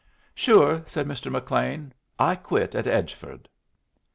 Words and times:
"Sure!" 0.33 0.83
said 0.87 1.05
Mr. 1.07 1.31
McLean. 1.31 1.93
"I 2.17 2.33
quit 2.35 2.73
at 2.73 2.87
Edgeford." 2.87 3.45